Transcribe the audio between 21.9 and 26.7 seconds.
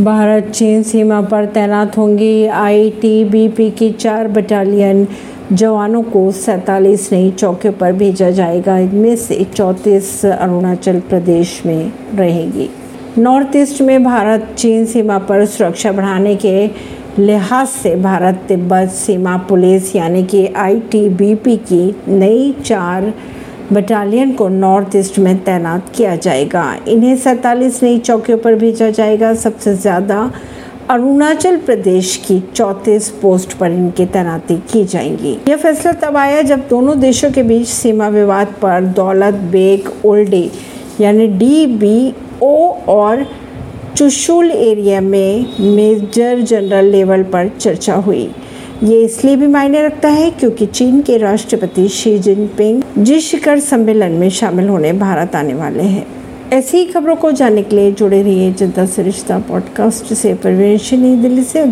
नई चार बटालियन को नॉर्थ ईस्ट में तैनात किया जाएगा।